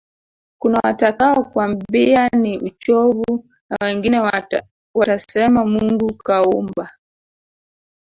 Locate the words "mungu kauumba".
5.65-6.91